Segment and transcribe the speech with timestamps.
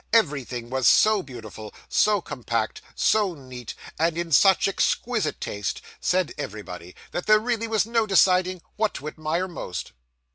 [0.13, 6.95] Everything was so beautiful, so compact, so neat, and in such exquisite taste, said everybody,
[7.11, 9.91] that there really was no deciding what to admire most.